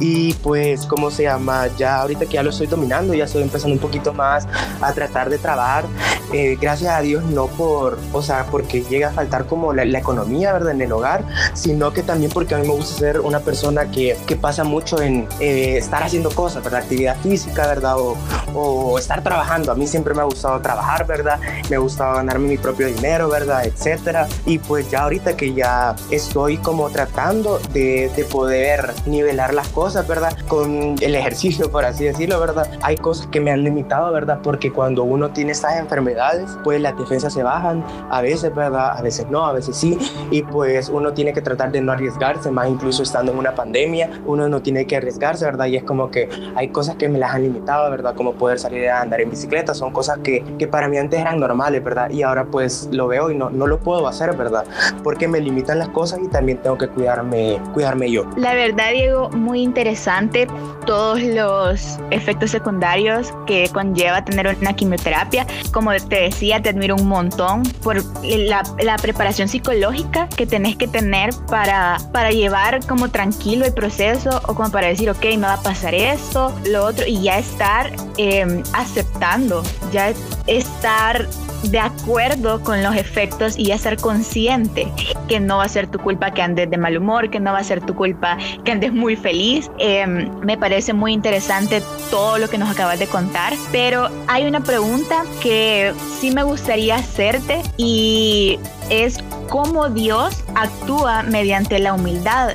Y 0.00 0.34
pues 0.34 0.86
¿cómo 0.86 1.10
se 1.10 1.24
llama? 1.24 1.68
Ya 1.76 2.00
ahorita 2.00 2.26
que 2.26 2.34
ya 2.34 2.42
lo 2.42 2.50
estoy 2.50 2.66
dominando, 2.66 3.14
ya 3.14 3.24
estoy 3.24 3.42
empezando 3.42 3.74
un 3.74 3.80
poquito 3.80 4.12
más 4.12 4.46
a 4.80 4.92
tratar 4.92 5.30
de 5.30 5.38
trabajar. 5.38 5.84
Eh, 6.32 6.56
gracias 6.60 6.92
a 6.92 7.00
Dios, 7.00 7.24
no 7.24 7.46
por, 7.46 7.98
o 8.12 8.22
sea, 8.22 8.46
porque 8.50 8.82
llega 8.82 9.08
a 9.08 9.12
faltar 9.12 9.46
como 9.46 9.72
la, 9.72 9.84
economía, 9.96 10.52
¿verdad? 10.52 10.72
En 10.72 10.82
el 10.82 10.92
hogar, 10.92 11.24
sino 11.54 11.92
que 11.92 12.02
también 12.02 12.30
porque 12.30 12.54
a 12.54 12.58
mí 12.58 12.66
me 12.66 12.74
gusta 12.74 12.98
ser 12.98 13.20
una 13.20 13.40
persona 13.40 13.90
que, 13.90 14.16
que 14.26 14.36
pasa 14.36 14.62
mucho 14.64 15.00
en 15.00 15.26
eh, 15.40 15.78
estar 15.78 16.02
haciendo 16.02 16.30
cosas, 16.30 16.62
¿verdad? 16.62 16.82
Actividad 16.82 17.16
física, 17.22 17.66
¿verdad? 17.66 17.96
O, 17.98 18.16
o, 18.54 18.98
estar 18.98 19.22
trabajando. 19.22 19.72
A 19.72 19.74
mí 19.74 19.86
siempre 19.86 20.14
me 20.14 20.20
ha 20.20 20.24
gustado 20.24 20.60
trabajar, 20.60 21.06
¿verdad? 21.06 21.40
Me 21.70 21.76
ha 21.76 21.78
gustado 21.78 22.16
ganarme 22.16 22.48
mi 22.48 22.58
propio 22.58 22.88
dinero, 22.88 23.28
¿verdad? 23.28 23.64
Etcétera. 23.64 24.28
Y 24.44 24.58
pues 24.58 24.90
ya 24.90 25.04
ahorita 25.04 25.36
que 25.36 25.54
ya 25.54 25.96
estoy 26.10 26.58
como 26.58 26.90
tratando 26.90 27.58
de, 27.72 28.10
de 28.14 28.24
poder 28.24 28.92
nivelar 29.06 29.54
las 29.54 29.68
cosas, 29.68 30.06
¿verdad? 30.06 30.36
con 30.48 30.96
el 31.00 31.14
ejercicio, 31.14 31.70
por 31.70 31.84
así 31.84 32.04
decirlo, 32.04 32.40
¿verdad? 32.40 32.70
Hay 32.82 32.96
cosas 32.96 33.26
que 33.26 33.40
me 33.40 33.50
han 33.50 33.62
limitado, 33.62 34.12
¿verdad? 34.12 34.40
Porque 34.42 34.72
cuando 34.72 35.04
uno 35.04 35.30
tiene 35.30 35.52
estas 35.52 35.76
enfermedades, 35.76 36.15
pues 36.64 36.80
las 36.80 36.96
defensas 36.96 37.32
se 37.32 37.42
bajan, 37.42 37.84
a 38.10 38.20
veces, 38.20 38.54
¿verdad? 38.54 38.96
A 38.96 39.02
veces 39.02 39.26
no, 39.30 39.46
a 39.46 39.52
veces 39.52 39.76
sí, 39.76 39.98
y 40.30 40.42
pues 40.42 40.88
uno 40.88 41.12
tiene 41.12 41.32
que 41.32 41.42
tratar 41.42 41.72
de 41.72 41.80
no 41.80 41.92
arriesgarse, 41.92 42.50
más 42.50 42.68
incluso 42.68 43.02
estando 43.02 43.32
en 43.32 43.38
una 43.38 43.54
pandemia, 43.54 44.10
uno 44.26 44.48
no 44.48 44.62
tiene 44.62 44.86
que 44.86 44.96
arriesgarse, 44.96 45.44
¿verdad? 45.44 45.66
Y 45.66 45.76
es 45.76 45.84
como 45.84 46.10
que 46.10 46.28
hay 46.54 46.68
cosas 46.68 46.96
que 46.96 47.08
me 47.08 47.18
las 47.18 47.34
han 47.34 47.42
limitado, 47.42 47.90
¿verdad? 47.90 48.14
Como 48.14 48.34
poder 48.34 48.58
salir 48.58 48.88
a 48.88 49.00
andar 49.00 49.20
en 49.20 49.30
bicicleta, 49.30 49.74
son 49.74 49.92
cosas 49.92 50.18
que, 50.18 50.44
que 50.58 50.66
para 50.66 50.88
mí 50.88 50.98
antes 50.98 51.20
eran 51.20 51.38
normales, 51.38 51.82
¿verdad? 51.82 52.10
Y 52.10 52.22
ahora 52.22 52.44
pues 52.44 52.88
lo 52.92 53.08
veo 53.08 53.30
y 53.30 53.36
no, 53.36 53.50
no 53.50 53.66
lo 53.66 53.78
puedo 53.78 54.06
hacer, 54.08 54.36
¿verdad? 54.36 54.64
Porque 55.02 55.28
me 55.28 55.40
limitan 55.40 55.78
las 55.78 55.88
cosas 55.88 56.20
y 56.24 56.28
también 56.28 56.58
tengo 56.58 56.78
que 56.78 56.88
cuidarme, 56.88 57.60
cuidarme 57.74 58.10
yo. 58.10 58.24
La 58.36 58.54
verdad, 58.54 58.92
Diego, 58.92 59.30
muy 59.30 59.62
interesante 59.62 60.46
todos 60.86 61.20
los 61.22 61.98
efectos 62.10 62.50
secundarios 62.50 63.32
que 63.46 63.68
conlleva 63.72 64.24
tener 64.24 64.56
una 64.60 64.74
quimioterapia, 64.74 65.46
como 65.72 65.92
te 66.08 66.22
decía, 66.22 66.62
te 66.62 66.70
admiro 66.70 66.96
un 66.96 67.08
montón 67.08 67.62
por 67.82 68.02
la, 68.22 68.62
la, 68.82 68.96
preparación 68.96 69.48
psicológica 69.48 70.28
que 70.28 70.46
tenés 70.46 70.76
que 70.76 70.88
tener 70.88 71.30
para, 71.48 71.98
para 72.12 72.30
llevar 72.30 72.84
como 72.86 73.10
tranquilo 73.10 73.64
el 73.64 73.72
proceso 73.72 74.40
o 74.48 74.54
como 74.54 74.70
para 74.70 74.86
decir, 74.86 75.10
ok, 75.10 75.24
me 75.24 75.38
va 75.38 75.54
a 75.54 75.62
pasar 75.62 75.94
esto, 75.94 76.52
lo 76.66 76.84
otro, 76.84 77.06
y 77.06 77.22
ya 77.22 77.38
estar 77.38 77.92
em, 78.16 78.62
aceptando, 78.72 79.62
ya 79.92 80.12
estar 80.46 81.26
de 81.64 81.78
acuerdo 81.78 82.60
con 82.62 82.82
los 82.82 82.94
efectos 82.94 83.58
y 83.58 83.66
ya 83.66 83.78
ser 83.78 83.96
consciente 83.96 84.92
que 85.28 85.40
no 85.40 85.58
va 85.58 85.64
a 85.64 85.68
ser 85.68 85.86
tu 85.88 85.98
culpa 85.98 86.32
que 86.32 86.42
andes 86.42 86.70
de 86.70 86.76
mal 86.76 86.96
humor, 86.96 87.30
que 87.30 87.40
no 87.40 87.52
va 87.52 87.58
a 87.58 87.64
ser 87.64 87.80
tu 87.80 87.94
culpa 87.94 88.38
que 88.64 88.72
andes 88.72 88.92
muy 88.92 89.16
feliz. 89.16 89.70
Em, 89.78 90.30
me 90.40 90.56
parece 90.56 90.92
muy 90.92 91.12
interesante 91.12 91.82
todo 92.10 92.38
lo 92.38 92.48
que 92.48 92.58
nos 92.58 92.70
acabas 92.70 92.98
de 92.98 93.06
contar, 93.06 93.54
pero 93.72 94.08
hay 94.28 94.46
una 94.46 94.60
pregunta 94.60 95.24
que 95.42 95.92
sí 96.20 96.30
me 96.30 96.42
gustaría 96.42 96.96
hacerte 96.96 97.62
y 97.76 98.58
es 98.90 99.18
cómo 99.48 99.88
Dios 99.88 100.44
actúa 100.56 101.22
mediante 101.22 101.78
la 101.78 101.92
humildad 101.92 102.54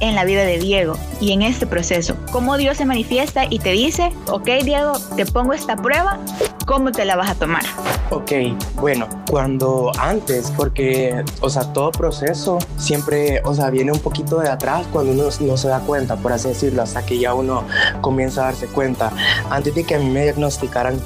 en 0.00 0.16
la 0.16 0.24
vida 0.24 0.42
de 0.42 0.58
Diego 0.58 0.94
y 1.20 1.32
en 1.32 1.42
este 1.42 1.66
proceso. 1.66 2.16
Cómo 2.32 2.56
Dios 2.56 2.76
se 2.76 2.84
manifiesta 2.84 3.44
y 3.48 3.60
te 3.60 3.70
dice, 3.70 4.10
ok 4.28 4.48
Diego, 4.64 4.92
te 5.16 5.24
pongo 5.26 5.52
esta 5.52 5.76
prueba, 5.76 6.18
¿cómo 6.66 6.90
te 6.90 7.04
la 7.04 7.14
vas 7.14 7.30
a 7.30 7.34
tomar? 7.36 7.62
Ok, 8.10 8.32
bueno, 8.74 9.08
cuando 9.30 9.90
antes, 9.98 10.52
porque, 10.54 11.24
o 11.40 11.48
sea, 11.48 11.72
todo 11.72 11.92
proceso 11.92 12.58
siempre, 12.76 13.40
o 13.44 13.54
sea, 13.54 13.70
viene 13.70 13.90
un 13.90 14.00
poquito 14.00 14.38
de 14.40 14.50
atrás 14.50 14.86
cuando 14.92 15.12
uno 15.12 15.24
no 15.40 15.56
se 15.56 15.68
da 15.68 15.80
cuenta, 15.80 16.16
por 16.16 16.30
así 16.30 16.48
decirlo, 16.48 16.82
hasta 16.82 17.06
que 17.06 17.18
ya 17.18 17.32
uno 17.32 17.64
comienza 18.02 18.42
a 18.42 18.44
darse 18.46 18.66
cuenta. 18.66 19.10
Antes 19.48 19.74
de 19.74 19.84
que 19.84 19.94
a 19.94 19.98
mí 19.98 20.10
me 20.10 20.24
diagnosticaran 20.24 21.00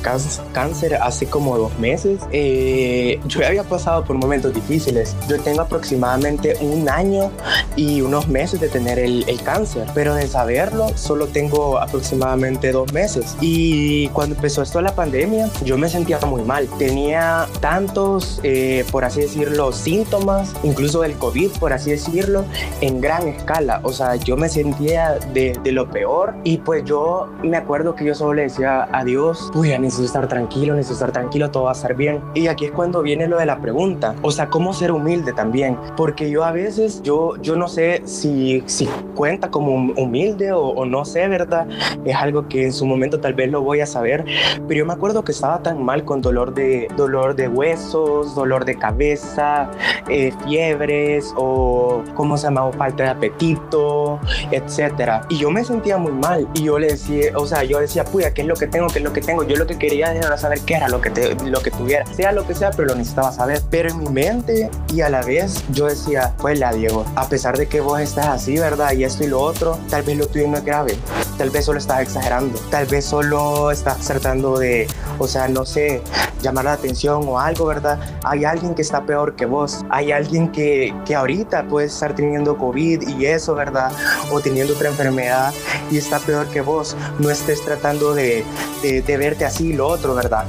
cáncer 0.52 0.96
hace 0.96 1.26
como 1.26 1.56
dos 1.56 1.78
meses, 1.78 2.22
eh, 2.32 3.20
yo 3.26 3.46
había 3.46 3.62
pasado 3.62 4.04
por 4.04 4.16
momentos 4.16 4.52
difíciles. 4.52 5.14
Yo 5.28 5.40
tengo 5.40 5.60
aproximadamente 5.60 6.35
un 6.60 6.88
año 6.88 7.30
y 7.76 8.00
unos 8.00 8.28
meses 8.28 8.60
de 8.60 8.68
tener 8.68 8.98
el, 8.98 9.24
el 9.28 9.42
cáncer, 9.42 9.86
pero 9.94 10.14
de 10.14 10.26
saberlo 10.26 10.88
solo 10.96 11.26
tengo 11.26 11.78
aproximadamente 11.78 12.72
dos 12.72 12.92
meses. 12.92 13.36
Y 13.40 14.08
cuando 14.08 14.34
empezó 14.34 14.62
esto 14.62 14.80
la 14.80 14.94
pandemia, 14.94 15.48
yo 15.64 15.78
me 15.78 15.88
sentía 15.88 16.18
muy 16.26 16.42
mal. 16.42 16.68
Tenía 16.78 17.46
tantos, 17.60 18.40
eh, 18.42 18.84
por 18.90 19.04
así 19.04 19.20
decirlo, 19.20 19.72
síntomas, 19.72 20.54
incluso 20.62 21.02
del 21.02 21.14
COVID, 21.14 21.50
por 21.58 21.72
así 21.72 21.90
decirlo, 21.90 22.44
en 22.80 23.00
gran 23.00 23.28
escala. 23.28 23.80
O 23.82 23.92
sea, 23.92 24.16
yo 24.16 24.36
me 24.36 24.48
sentía 24.48 25.18
de, 25.32 25.58
de 25.62 25.72
lo 25.72 25.90
peor 25.90 26.34
y 26.44 26.58
pues 26.58 26.84
yo 26.84 27.28
me 27.42 27.56
acuerdo 27.56 27.94
que 27.94 28.04
yo 28.04 28.14
solo 28.14 28.34
le 28.34 28.42
decía 28.42 28.88
a 28.90 29.04
Dios, 29.04 29.50
uy, 29.54 29.76
necesito 29.78 30.06
estar 30.06 30.28
tranquilo, 30.28 30.74
necesito 30.74 30.94
estar 30.94 31.12
tranquilo, 31.12 31.50
todo 31.50 31.64
va 31.64 31.70
a 31.70 31.74
estar 31.74 31.94
bien. 31.94 32.22
Y 32.34 32.46
aquí 32.46 32.66
es 32.66 32.72
cuando 32.72 33.02
viene 33.02 33.26
lo 33.28 33.38
de 33.38 33.46
la 33.46 33.60
pregunta, 33.60 34.14
o 34.22 34.30
sea, 34.30 34.48
cómo 34.48 34.72
ser 34.72 34.92
humilde 34.92 35.32
también, 35.32 35.78
porque 35.96 36.25
yo 36.30 36.44
a 36.44 36.52
veces, 36.52 37.02
yo, 37.02 37.36
yo 37.42 37.56
no 37.56 37.68
sé 37.68 38.02
si, 38.04 38.62
si 38.66 38.86
cuenta 39.14 39.50
como 39.50 39.92
humilde 40.00 40.52
o, 40.52 40.60
o 40.68 40.84
no 40.84 41.04
sé, 41.04 41.28
¿verdad? 41.28 41.66
Es 42.04 42.16
algo 42.16 42.48
que 42.48 42.64
en 42.64 42.72
su 42.72 42.86
momento 42.86 43.20
tal 43.20 43.34
vez 43.34 43.50
lo 43.50 43.62
voy 43.62 43.80
a 43.80 43.86
saber, 43.86 44.24
pero 44.68 44.78
yo 44.78 44.86
me 44.86 44.92
acuerdo 44.92 45.24
que 45.24 45.32
estaba 45.32 45.62
tan 45.62 45.82
mal 45.82 46.04
con 46.04 46.20
dolor 46.20 46.54
de, 46.54 46.88
dolor 46.96 47.34
de 47.34 47.48
huesos, 47.48 48.34
dolor 48.34 48.64
de 48.64 48.76
cabeza, 48.76 49.70
eh, 50.08 50.32
fiebres 50.44 51.32
o, 51.36 52.02
¿cómo 52.14 52.36
se 52.36 52.44
llama? 52.44 52.70
Falta 52.72 53.04
de 53.04 53.10
apetito, 53.10 54.20
etcétera. 54.50 55.26
Y 55.28 55.38
yo 55.38 55.50
me 55.50 55.64
sentía 55.64 55.98
muy 55.98 56.12
mal 56.12 56.46
y 56.54 56.64
yo 56.64 56.78
le 56.78 56.88
decía, 56.88 57.32
o 57.36 57.46
sea, 57.46 57.64
yo 57.64 57.80
decía, 57.80 58.04
puya, 58.04 58.32
¿qué 58.32 58.42
es 58.42 58.48
lo 58.48 58.54
que 58.54 58.66
tengo? 58.66 58.88
¿Qué 58.88 58.98
es 58.98 59.04
lo 59.04 59.12
que 59.12 59.20
tengo? 59.20 59.44
Yo 59.44 59.56
lo 59.56 59.66
que 59.66 59.78
quería 59.78 60.12
era 60.14 60.36
saber 60.36 60.60
qué 60.60 60.74
era 60.74 60.88
lo 60.88 61.00
que, 61.00 61.10
te, 61.10 61.34
lo 61.44 61.60
que 61.60 61.70
tuviera, 61.70 62.06
sea 62.06 62.32
lo 62.32 62.46
que 62.46 62.54
sea, 62.54 62.70
pero 62.70 62.88
lo 62.88 62.94
necesitaba 62.94 63.32
saber. 63.32 63.60
Pero 63.70 63.90
en 63.90 63.98
mi 63.98 64.08
mente 64.08 64.70
y 64.92 65.00
a 65.00 65.10
la 65.10 65.22
vez 65.22 65.64
yo 65.72 65.86
decía, 65.86 66.15
pues 66.38 66.58
la 66.58 66.72
Diego, 66.72 67.04
a 67.14 67.28
pesar 67.28 67.56
de 67.56 67.66
que 67.66 67.80
vos 67.80 68.00
estás 68.00 68.26
así, 68.26 68.58
¿verdad? 68.58 68.92
Y 68.92 69.04
esto 69.04 69.24
y 69.24 69.28
lo 69.28 69.40
otro, 69.40 69.78
tal 69.88 70.02
vez 70.02 70.16
lo 70.16 70.26
tuyo 70.26 70.48
no 70.48 70.58
es 70.58 70.64
grave, 70.64 70.96
tal 71.38 71.50
vez 71.50 71.64
solo 71.64 71.78
estás 71.78 72.00
exagerando, 72.00 72.58
tal 72.70 72.86
vez 72.86 73.04
solo 73.04 73.70
estás 73.70 73.98
tratando 74.00 74.58
de, 74.58 74.86
o 75.18 75.26
sea, 75.26 75.48
no 75.48 75.64
sé, 75.64 76.02
llamar 76.42 76.66
la 76.66 76.72
atención 76.74 77.22
o 77.26 77.38
algo, 77.38 77.66
¿verdad? 77.66 77.98
Hay 78.24 78.44
alguien 78.44 78.74
que 78.74 78.82
está 78.82 79.04
peor 79.04 79.36
que 79.36 79.46
vos, 79.46 79.84
hay 79.90 80.12
alguien 80.12 80.52
que, 80.52 80.94
que 81.04 81.14
ahorita 81.14 81.66
puede 81.68 81.86
estar 81.86 82.14
teniendo 82.14 82.56
COVID 82.56 83.08
y 83.08 83.26
eso, 83.26 83.54
¿verdad? 83.54 83.92
O 84.32 84.40
teniendo 84.40 84.74
otra 84.74 84.88
enfermedad 84.88 85.52
y 85.90 85.98
está 85.98 86.18
peor 86.18 86.46
que 86.48 86.60
vos, 86.60 86.96
no 87.18 87.30
estés 87.30 87.64
tratando 87.64 88.14
de, 88.14 88.44
de, 88.82 89.02
de 89.02 89.16
verte 89.16 89.44
así 89.44 89.68
y 89.68 89.72
lo 89.72 89.88
otro, 89.88 90.14
¿verdad? 90.14 90.44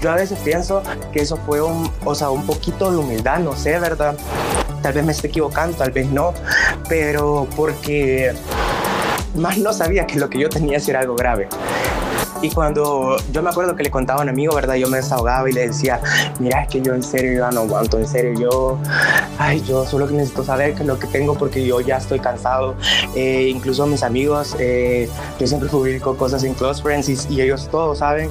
Yo 0.00 0.10
a 0.10 0.16
veces 0.16 0.38
pienso 0.44 0.82
que 1.12 1.22
eso 1.22 1.36
fue 1.36 1.62
un, 1.62 1.90
o 2.04 2.14
sea, 2.14 2.30
un 2.30 2.44
poquito 2.46 2.90
de 2.90 2.98
humildad, 2.98 3.38
no 3.38 3.56
sé, 3.56 3.78
¿verdad? 3.78 4.16
Tal 4.82 4.92
vez 4.92 5.04
me 5.04 5.12
esté 5.12 5.28
equivocando, 5.28 5.76
tal 5.76 5.92
vez 5.92 6.10
no, 6.10 6.34
pero 6.88 7.46
porque 7.56 8.32
más 9.36 9.58
no 9.58 9.72
sabía 9.72 10.06
que 10.06 10.18
lo 10.18 10.28
que 10.28 10.38
yo 10.38 10.48
tenía 10.48 10.78
era 10.78 11.00
algo 11.00 11.14
grave. 11.14 11.48
Y 12.42 12.50
cuando 12.50 13.16
yo 13.30 13.40
me 13.40 13.50
acuerdo 13.50 13.76
que 13.76 13.84
le 13.84 13.90
contaba 13.90 14.18
a 14.18 14.22
un 14.24 14.28
amigo, 14.28 14.52
¿verdad? 14.52 14.74
Yo 14.74 14.88
me 14.88 14.96
desahogaba 14.96 15.48
y 15.48 15.52
le 15.52 15.68
decía, 15.68 16.00
mira, 16.40 16.62
es 16.62 16.68
que 16.68 16.82
yo 16.82 16.92
en 16.92 17.02
serio 17.04 17.38
ya 17.38 17.50
no 17.52 17.60
aguanto, 17.60 17.98
en 17.98 18.08
serio, 18.08 18.32
yo, 18.38 18.78
ay, 19.38 19.62
yo 19.62 19.86
solo 19.86 20.08
que 20.08 20.14
necesito 20.14 20.42
saber 20.42 20.74
qué 20.74 20.80
es 20.82 20.88
lo 20.88 20.98
que 20.98 21.06
tengo 21.06 21.34
porque 21.34 21.64
yo 21.64 21.80
ya 21.80 21.98
estoy 21.98 22.18
cansado. 22.18 22.74
Eh, 23.14 23.48
incluso 23.48 23.86
mis 23.86 24.02
amigos, 24.02 24.56
eh, 24.58 25.08
yo 25.38 25.46
siempre 25.46 25.68
publico 25.68 26.16
cosas 26.16 26.42
en 26.42 26.54
Close 26.54 26.82
Friends 26.82 27.08
y, 27.30 27.42
ellos 27.42 27.68
todos 27.70 27.98
saben 27.98 28.30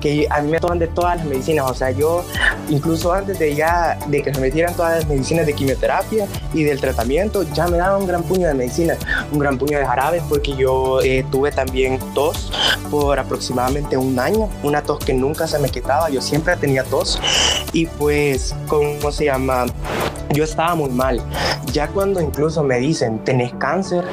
que 0.00 0.26
a 0.30 0.40
mí 0.40 0.50
me 0.50 0.58
toman 0.58 0.78
de 0.78 0.86
todas 0.86 1.16
las 1.16 1.26
medicinas. 1.26 1.68
O 1.68 1.74
sea, 1.74 1.90
yo, 1.90 2.24
incluso 2.68 3.12
antes 3.12 3.40
de 3.40 3.54
ya, 3.56 3.98
de 4.06 4.22
que 4.22 4.32
se 4.32 4.40
metieran 4.40 4.74
todas 4.74 4.98
las 4.98 5.08
medicinas 5.08 5.46
de 5.46 5.52
quimioterapia 5.52 6.26
y 6.54 6.62
del 6.62 6.80
tratamiento, 6.80 7.42
ya 7.54 7.66
me 7.66 7.78
daban 7.78 8.02
un 8.02 8.08
gran 8.08 8.22
puño 8.22 8.46
de 8.46 8.54
medicinas, 8.54 8.98
un 9.32 9.40
gran 9.40 9.58
puño 9.58 9.78
de 9.78 9.86
jarabes 9.86 10.22
porque 10.28 10.54
yo 10.54 11.00
eh, 11.02 11.24
tuve 11.30 11.50
también 11.50 11.98
tos 12.14 12.52
por 12.90 13.18
aproximadamente 13.18 13.96
un 13.96 14.18
año, 14.18 14.48
una 14.62 14.82
tos 14.82 14.98
que 14.98 15.14
nunca 15.14 15.46
se 15.46 15.58
me 15.58 15.68
quitaba, 15.68 16.10
yo 16.10 16.20
siempre 16.20 16.56
tenía 16.56 16.84
tos 16.84 17.20
y 17.72 17.86
pues, 17.86 18.54
¿cómo 18.66 19.10
se 19.12 19.26
llama? 19.26 19.66
Yo 20.30 20.44
estaba 20.44 20.74
muy 20.74 20.90
mal. 20.90 21.22
Ya 21.72 21.88
cuando 21.88 22.20
incluso 22.20 22.62
me 22.62 22.78
dicen, 22.78 23.18
tenés 23.24 23.52
cáncer, 23.54 24.04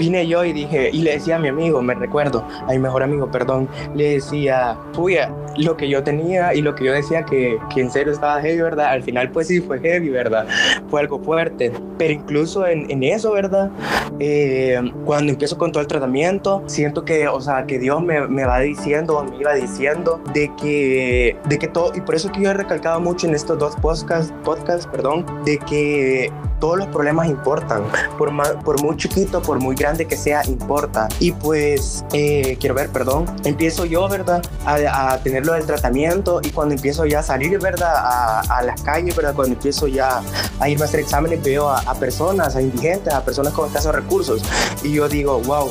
vine 0.00 0.26
yo 0.26 0.44
y 0.44 0.52
dije, 0.52 0.90
y 0.90 1.02
le 1.02 1.12
decía 1.12 1.36
a 1.36 1.38
mi 1.38 1.48
amigo, 1.48 1.82
me 1.82 1.94
recuerdo, 1.94 2.42
a 2.66 2.72
mi 2.72 2.78
mejor 2.78 3.02
amigo, 3.02 3.30
perdón, 3.30 3.68
le 3.94 4.14
decía, 4.14 4.76
puya, 4.94 5.30
lo 5.58 5.76
que 5.76 5.88
yo 5.88 6.02
tenía 6.02 6.54
y 6.54 6.62
lo 6.62 6.74
que 6.74 6.86
yo 6.86 6.92
decía 6.92 7.24
que, 7.24 7.58
que 7.72 7.82
en 7.82 7.90
serio 7.90 8.12
estaba 8.12 8.40
heavy, 8.40 8.62
¿verdad? 8.62 8.86
Al 8.86 9.02
final 9.02 9.30
pues 9.30 9.48
sí 9.48 9.60
fue 9.60 9.78
heavy, 9.78 10.08
¿verdad? 10.08 10.46
Fue 10.88 11.00
algo 11.00 11.20
fuerte. 11.20 11.70
Pero 11.98 12.14
incluso 12.14 12.66
en, 12.66 12.90
en 12.90 13.02
eso, 13.02 13.32
¿verdad? 13.32 13.70
Eh, 14.18 14.80
cuando 15.04 15.32
empiezo 15.32 15.58
con 15.58 15.70
todo 15.70 15.82
el 15.82 15.86
tratamiento, 15.86 16.62
siento 16.66 17.04
que, 17.04 17.28
o 17.28 17.40
sea, 17.40 17.66
que 17.66 17.78
Dios 17.78 18.02
me, 18.02 18.26
me 18.26 18.44
va 18.44 18.60
diciendo, 18.60 19.22
me 19.30 19.36
iba 19.38 19.54
diciendo 19.54 20.22
de 20.32 20.50
que, 20.60 21.36
de 21.46 21.58
que 21.58 21.68
todo, 21.68 21.92
y 21.94 22.00
por 22.00 22.14
eso 22.14 22.32
que 22.32 22.40
yo 22.40 22.50
he 22.50 22.54
recalcado 22.54 23.00
mucho 23.00 23.26
en 23.26 23.34
estos 23.34 23.58
dos 23.58 23.76
podcasts, 23.76 24.32
podcast, 24.44 24.88
perdón, 24.88 25.26
de 25.44 25.58
que 25.58 26.32
todos 26.60 26.78
los 26.78 26.86
problemas 26.88 27.28
importan, 27.28 27.82
por, 28.18 28.30
por 28.62 28.82
muy 28.82 28.96
chiquito, 28.96 29.42
por 29.42 29.58
muy 29.58 29.74
grande 29.74 30.06
que 30.06 30.16
sea, 30.16 30.44
importa. 30.46 31.08
Y 31.18 31.32
pues, 31.32 32.04
eh, 32.12 32.56
quiero 32.60 32.74
ver, 32.74 32.90
perdón, 32.90 33.26
empiezo 33.44 33.84
yo, 33.84 34.08
¿verdad? 34.08 34.42
A, 34.64 35.12
a 35.12 35.18
tenerlo 35.22 35.54
del 35.54 35.66
tratamiento 35.66 36.40
y 36.42 36.50
cuando 36.50 36.74
empiezo 36.74 37.06
ya 37.06 37.20
a 37.20 37.22
salir, 37.22 37.58
¿verdad? 37.58 37.94
A, 37.94 38.40
a, 38.40 38.62
las 38.62 38.80
calles, 38.82 39.16
¿verdad? 39.16 39.34
Cuando 39.34 39.54
empiezo 39.54 39.88
ya 39.88 40.22
a 40.60 40.68
irme 40.68 40.82
a 40.82 40.84
hacer 40.84 41.00
exámenes, 41.00 41.42
veo 41.42 41.68
a 41.68 41.94
personas, 41.94 42.56
a 42.56 42.62
indigentes, 42.62 43.12
a 43.12 43.24
personas 43.24 43.52
con 43.52 43.66
escasos 43.66 43.94
recursos. 43.94 44.42
Y 44.82 44.92
yo 44.92 45.08
digo, 45.08 45.40
wow, 45.40 45.70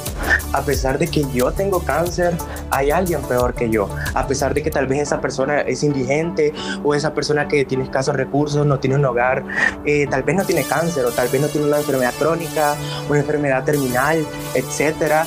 a 0.53 0.61
pesar 0.61 0.97
de 0.97 1.07
que 1.07 1.25
yo 1.33 1.51
tengo 1.51 1.83
cáncer, 1.83 2.35
hay 2.71 2.91
alguien 2.91 3.21
peor 3.21 3.53
que 3.53 3.69
yo. 3.69 3.89
A 4.13 4.27
pesar 4.27 4.53
de 4.53 4.63
que 4.63 4.71
tal 4.71 4.87
vez 4.87 5.01
esa 5.01 5.21
persona 5.21 5.61
es 5.61 5.83
indigente 5.83 6.53
o 6.83 6.95
esa 6.95 7.13
persona 7.13 7.47
que 7.47 7.65
tiene 7.65 7.83
escasos 7.83 8.15
recursos, 8.15 8.65
no 8.65 8.79
tiene 8.79 8.95
un 8.95 9.05
hogar, 9.05 9.43
eh, 9.85 10.07
tal 10.09 10.23
vez 10.23 10.35
no 10.35 10.43
tiene 10.43 10.63
cáncer 10.63 11.05
o 11.05 11.11
tal 11.11 11.27
vez 11.29 11.41
no 11.41 11.47
tiene 11.47 11.67
una 11.67 11.77
enfermedad 11.77 12.13
crónica, 12.17 12.75
una 13.09 13.19
enfermedad 13.19 13.63
terminal, 13.63 14.25
etcétera, 14.53 15.25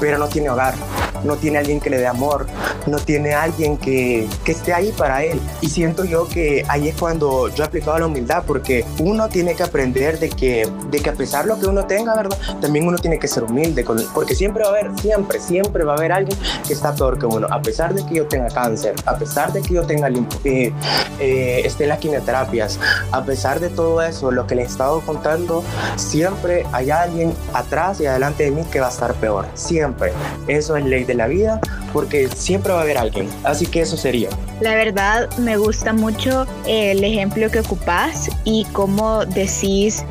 pero 0.00 0.18
no 0.18 0.28
tiene 0.28 0.50
hogar 0.50 0.74
no 1.24 1.36
tiene 1.36 1.58
alguien 1.58 1.80
que 1.80 1.90
le 1.90 1.98
dé 1.98 2.06
amor, 2.06 2.46
no 2.86 2.98
tiene 2.98 3.34
alguien 3.34 3.76
que, 3.76 4.28
que, 4.44 4.52
esté 4.52 4.72
ahí 4.72 4.92
para 4.92 5.24
él. 5.24 5.40
Y 5.60 5.68
siento 5.68 6.04
yo 6.04 6.28
que 6.28 6.64
ahí 6.68 6.88
es 6.88 6.96
cuando 6.96 7.48
yo 7.48 7.64
he 7.64 7.66
aplicado 7.66 7.98
la 7.98 8.06
humildad, 8.06 8.44
porque 8.46 8.84
uno 9.00 9.28
tiene 9.28 9.54
que 9.54 9.62
aprender 9.62 10.18
de 10.18 10.28
que, 10.28 10.68
de 10.90 10.98
que 10.98 11.10
a 11.10 11.14
pesar 11.14 11.44
de 11.44 11.50
lo 11.50 11.58
que 11.58 11.66
uno 11.66 11.86
tenga, 11.86 12.14
¿verdad? 12.14 12.38
También 12.60 12.86
uno 12.86 12.98
tiene 12.98 13.18
que 13.18 13.28
ser 13.28 13.44
humilde, 13.44 13.84
con, 13.84 13.98
porque 14.14 14.34
siempre 14.34 14.62
va 14.62 14.70
a 14.70 14.72
haber, 14.72 14.98
siempre, 15.00 15.40
siempre 15.40 15.84
va 15.84 15.94
a 15.94 15.96
haber 15.96 16.12
alguien 16.12 16.38
que 16.66 16.72
está 16.72 16.94
peor 16.94 17.18
que 17.18 17.26
uno. 17.26 17.46
A 17.50 17.60
pesar 17.62 17.94
de 17.94 18.04
que 18.06 18.16
yo 18.16 18.26
tenga 18.26 18.48
cáncer, 18.48 18.94
a 19.06 19.16
pesar 19.16 19.52
de 19.52 19.62
que 19.62 19.74
yo 19.74 19.82
tenga 19.84 20.08
eh, 20.44 20.72
eh, 21.20 21.62
esté 21.64 21.86
las 21.86 21.98
quimioterapias, 21.98 22.78
a 23.10 23.24
pesar 23.24 23.60
de 23.60 23.68
todo 23.68 24.02
eso, 24.02 24.30
lo 24.30 24.46
que 24.46 24.54
les 24.54 24.68
he 24.68 24.70
estado 24.70 25.00
contando, 25.00 25.64
siempre 25.96 26.66
hay 26.72 26.90
alguien 26.90 27.34
atrás 27.52 28.00
y 28.00 28.06
adelante 28.06 28.44
de 28.44 28.50
mí 28.50 28.62
que 28.70 28.80
va 28.80 28.86
a 28.86 28.90
estar 28.90 29.14
peor. 29.14 29.46
Siempre. 29.54 30.12
Eso 30.46 30.76
es 30.76 30.84
ley 30.84 31.04
de 31.04 31.13
la 31.14 31.26
vida 31.26 31.60
porque 31.92 32.28
siempre 32.28 32.72
va 32.72 32.80
a 32.80 32.82
haber 32.82 32.98
alguien. 32.98 33.28
Así 33.44 33.66
que 33.66 33.80
eso 33.80 33.96
sería. 33.96 34.28
La 34.60 34.74
verdad 34.74 35.28
me 35.38 35.56
gusta 35.56 35.92
mucho 35.92 36.46
el 36.66 37.02
ejemplo 37.04 37.50
que 37.50 37.60
ocupas 37.60 38.28
y 38.44 38.64
cómo 38.72 39.24
decís 39.24 40.04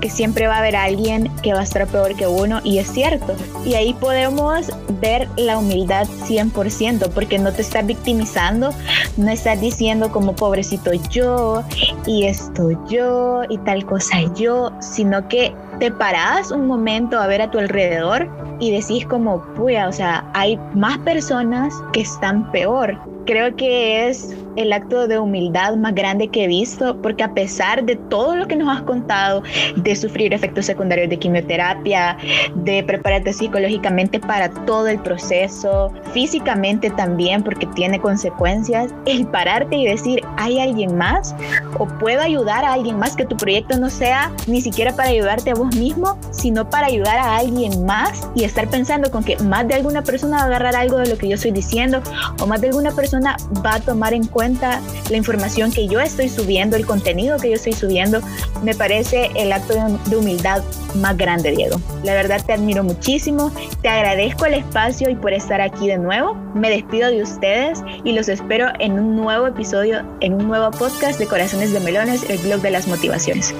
que 0.00 0.10
siempre 0.10 0.46
va 0.46 0.56
a 0.56 0.58
haber 0.58 0.76
alguien 0.76 1.30
que 1.42 1.52
va 1.52 1.60
a 1.60 1.62
estar 1.64 1.86
peor 1.86 2.14
que 2.14 2.26
uno 2.26 2.60
y 2.62 2.78
es 2.78 2.88
cierto. 2.88 3.34
Y 3.64 3.74
ahí 3.74 3.94
podemos 3.94 4.70
ver 5.00 5.28
la 5.36 5.58
humildad 5.58 6.06
100% 6.26 7.10
porque 7.10 7.38
no 7.38 7.52
te 7.52 7.62
estás 7.62 7.86
victimizando, 7.86 8.70
no 9.16 9.30
estás 9.30 9.60
diciendo 9.60 10.12
como 10.12 10.36
pobrecito 10.36 10.92
yo 11.10 11.64
y 12.06 12.24
esto 12.24 12.70
yo 12.88 13.42
y 13.48 13.58
tal 13.58 13.84
cosa 13.86 14.18
yo, 14.34 14.72
sino 14.80 15.28
que 15.28 15.52
te 15.78 15.90
parás 15.90 16.50
un 16.50 16.66
momento 16.66 17.18
a 17.18 17.26
ver 17.26 17.42
a 17.42 17.50
tu 17.50 17.58
alrededor 17.58 18.28
y 18.60 18.70
decís 18.70 19.06
como, 19.06 19.42
puya, 19.54 19.88
o 19.88 19.92
sea, 19.92 20.24
hay 20.34 20.58
más 20.74 20.98
personas 20.98 21.74
que 21.92 22.00
están 22.00 22.50
peor 22.52 22.98
creo 23.24 23.54
que 23.56 24.08
es 24.08 24.36
el 24.56 24.72
acto 24.72 25.08
de 25.08 25.18
humildad 25.18 25.76
más 25.76 25.94
grande 25.94 26.28
que 26.28 26.44
he 26.44 26.46
visto, 26.46 27.00
porque 27.00 27.24
a 27.24 27.34
pesar 27.34 27.84
de 27.84 27.96
todo 27.96 28.36
lo 28.36 28.46
que 28.46 28.56
nos 28.56 28.74
has 28.74 28.82
contado, 28.82 29.42
de 29.76 29.96
sufrir 29.96 30.32
efectos 30.32 30.66
secundarios 30.66 31.08
de 31.08 31.18
quimioterapia, 31.18 32.16
de 32.54 32.82
prepararte 32.82 33.32
psicológicamente 33.32 34.20
para 34.20 34.48
todo 34.48 34.88
el 34.88 34.98
proceso, 35.00 35.92
físicamente 36.12 36.90
también, 36.90 37.42
porque 37.42 37.66
tiene 37.74 38.00
consecuencias, 38.00 38.92
el 39.06 39.26
pararte 39.26 39.76
y 39.76 39.86
decir, 39.86 40.20
hay 40.36 40.60
alguien 40.60 40.96
más 40.96 41.34
o 41.78 41.86
puedo 41.86 42.20
ayudar 42.20 42.64
a 42.64 42.72
alguien 42.72 42.98
más, 42.98 43.16
que 43.16 43.24
tu 43.24 43.36
proyecto 43.36 43.78
no 43.78 43.90
sea 43.90 44.32
ni 44.46 44.60
siquiera 44.60 44.94
para 44.94 45.10
ayudarte 45.10 45.50
a 45.50 45.54
vos 45.54 45.74
mismo, 45.76 46.18
sino 46.30 46.68
para 46.68 46.86
ayudar 46.86 47.18
a 47.18 47.36
alguien 47.36 47.84
más 47.84 48.28
y 48.34 48.44
estar 48.44 48.68
pensando 48.68 49.10
con 49.10 49.24
que 49.24 49.36
más 49.38 49.66
de 49.68 49.74
alguna 49.74 50.02
persona 50.02 50.36
va 50.36 50.42
a 50.42 50.46
agarrar 50.46 50.76
algo 50.76 50.98
de 50.98 51.08
lo 51.08 51.18
que 51.18 51.28
yo 51.28 51.34
estoy 51.34 51.50
diciendo 51.50 52.02
o 52.40 52.46
más 52.46 52.60
de 52.60 52.68
alguna 52.68 52.90
persona 52.92 53.36
va 53.64 53.74
a 53.74 53.80
tomar 53.80 54.14
en 54.14 54.26
la 54.52 55.16
información 55.16 55.72
que 55.72 55.86
yo 55.86 56.00
estoy 56.00 56.28
subiendo, 56.28 56.76
el 56.76 56.86
contenido 56.86 57.38
que 57.38 57.48
yo 57.48 57.54
estoy 57.54 57.72
subiendo, 57.72 58.20
me 58.62 58.74
parece 58.74 59.30
el 59.34 59.52
acto 59.52 59.74
de 60.06 60.16
humildad 60.16 60.62
más 60.96 61.16
grande, 61.16 61.52
Diego. 61.52 61.80
La 62.02 62.14
verdad 62.14 62.44
te 62.44 62.52
admiro 62.52 62.84
muchísimo, 62.84 63.52
te 63.82 63.88
agradezco 63.88 64.46
el 64.46 64.54
espacio 64.54 65.10
y 65.10 65.14
por 65.14 65.32
estar 65.32 65.60
aquí 65.60 65.88
de 65.88 65.98
nuevo. 65.98 66.34
Me 66.54 66.70
despido 66.70 67.10
de 67.10 67.22
ustedes 67.22 67.82
y 68.04 68.12
los 68.12 68.28
espero 68.28 68.68
en 68.78 68.92
un 68.98 69.16
nuevo 69.16 69.46
episodio, 69.46 70.04
en 70.20 70.34
un 70.34 70.46
nuevo 70.46 70.70
podcast 70.70 71.18
de 71.18 71.26
Corazones 71.26 71.72
de 71.72 71.80
Melones, 71.80 72.28
el 72.28 72.38
blog 72.38 72.60
de 72.60 72.70
las 72.70 72.86
motivaciones. 72.86 73.54